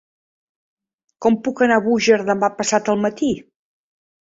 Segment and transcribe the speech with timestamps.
[1.25, 3.33] Com puc anar a Búger demà passat al matí?